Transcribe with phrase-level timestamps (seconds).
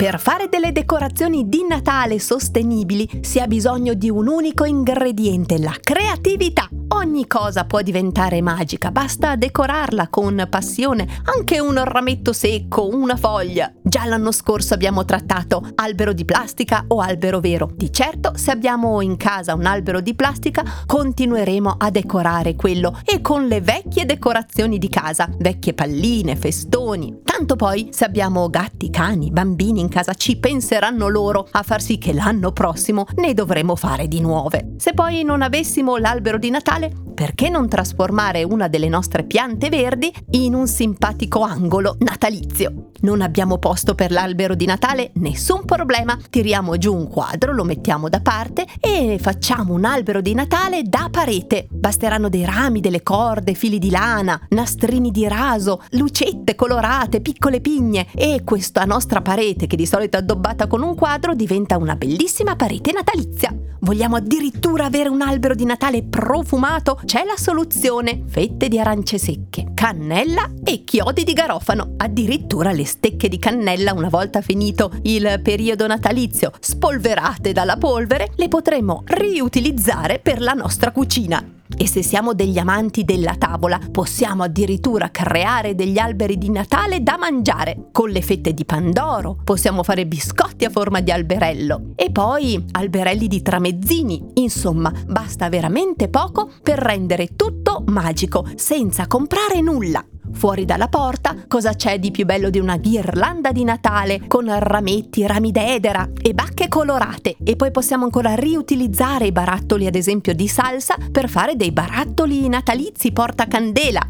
[0.00, 5.76] Per fare delle decorazioni di Natale sostenibili si ha bisogno di un unico ingrediente, la
[5.78, 6.70] creatività.
[6.88, 13.70] Ogni cosa può diventare magica, basta decorarla con passione, anche un rametto secco, una foglia.
[13.90, 17.72] Già l'anno scorso abbiamo trattato albero di plastica o albero vero.
[17.74, 23.20] Di certo, se abbiamo in casa un albero di plastica, continueremo a decorare quello e
[23.20, 27.22] con le vecchie decorazioni di casa, vecchie palline, festoni.
[27.24, 31.98] Tanto poi, se abbiamo gatti, cani, bambini in casa, ci penseranno loro a far sì
[31.98, 34.74] che l'anno prossimo ne dovremo fare di nuove.
[34.76, 40.10] Se poi non avessimo l'albero di Natale, perché non trasformare una delle nostre piante verdi
[40.30, 42.92] in un simpatico angolo natalizio?
[43.02, 45.10] Non abbiamo posto per l'albero di Natale?
[45.16, 50.32] Nessun problema, tiriamo giù un quadro, lo mettiamo da parte e facciamo un albero di
[50.32, 51.66] Natale da parete.
[51.70, 58.06] Basteranno dei rami, delle corde, fili di lana, nastrini di raso, lucette colorate, piccole pigne
[58.14, 62.56] e questa nostra parete, che di solito è addobbata con un quadro, diventa una bellissima
[62.56, 63.54] parete natalizia.
[63.82, 67.00] Vogliamo addirittura avere un albero di Natale profumato?
[67.10, 68.22] C'è la soluzione.
[68.28, 71.94] Fette di arance secche, cannella e chiodi di garofano.
[71.96, 78.46] Addirittura le stecche di cannella, una volta finito il periodo natalizio, spolverate dalla polvere, le
[78.46, 81.59] potremo riutilizzare per la nostra cucina.
[81.76, 87.16] E se siamo degli amanti della tavola, possiamo addirittura creare degli alberi di Natale da
[87.16, 89.38] mangiare con le fette di pandoro.
[89.42, 94.32] Possiamo fare biscotti a forma di alberello e poi alberelli di tramezzini.
[94.34, 100.04] Insomma, basta veramente poco per rendere tutto magico senza comprare nulla.
[100.32, 105.26] Fuori dalla porta, cosa c'è di più bello di una ghirlanda di Natale con rametti,
[105.26, 107.36] rami d'edera e bacche colorate?
[107.44, 112.48] E poi possiamo ancora riutilizzare i barattoli, ad esempio, di salsa per fare dei barattoli
[112.48, 114.00] natalizi porta candela.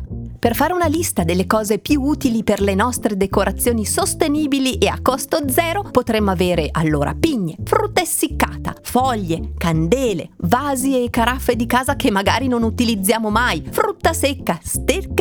[0.40, 4.98] Per fare una lista delle cose più utili per le nostre decorazioni sostenibili e a
[5.02, 11.94] costo zero, potremmo avere allora pigne, frutta essiccata, foglie, candele, vasi e caraffe di casa
[11.94, 14.58] che magari non utilizziamo mai, frutta secca,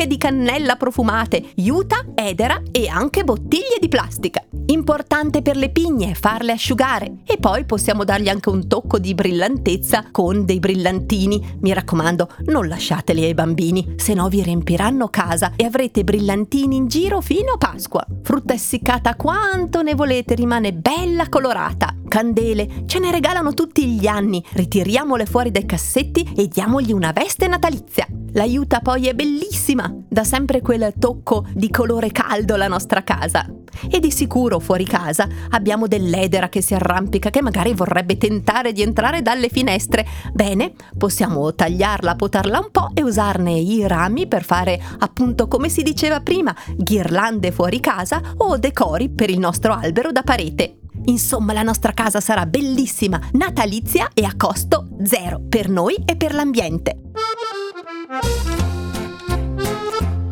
[0.00, 4.42] stecche di cannella profumate, juta, edera e anche bottiglie di plastica.
[4.66, 10.06] Importante per le pigne farle asciugare e poi possiamo dargli anche un tocco di brillantezza
[10.10, 11.56] con dei brillantini.
[11.60, 16.86] Mi raccomando, non lasciateli ai bambini, se no vi riempiranno casa e avrete brillantini in
[16.86, 18.06] giro fino a Pasqua.
[18.22, 21.94] Frutta essiccata quanto ne volete, rimane bella colorata.
[22.10, 24.44] Candele, ce ne regalano tutti gli anni.
[24.54, 28.04] Ritiriamole fuori dai cassetti e diamogli una veste natalizia.
[28.32, 33.46] L'aiuta poi è bellissima, dà sempre quel tocco di colore caldo alla nostra casa.
[33.88, 38.82] E di sicuro fuori casa abbiamo dell'edera che si arrampica che magari vorrebbe tentare di
[38.82, 40.04] entrare dalle finestre.
[40.32, 45.84] Bene, possiamo tagliarla, potarla un po' e usarne i rami per fare, appunto come si
[45.84, 50.79] diceva prima, ghirlande fuori casa o decori per il nostro albero da parete.
[51.06, 56.34] Insomma, la nostra casa sarà bellissima, natalizia e a costo zero per noi e per
[56.34, 57.00] l'ambiente.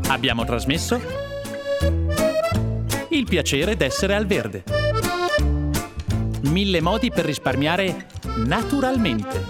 [0.09, 1.01] Abbiamo trasmesso
[3.11, 4.65] Il piacere d'essere al verde.
[6.43, 8.07] Mille modi per risparmiare
[8.37, 9.45] naturalmente.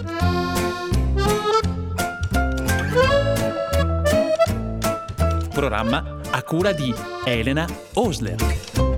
[5.53, 6.93] Programma a cura di
[7.25, 8.88] Elena Osler.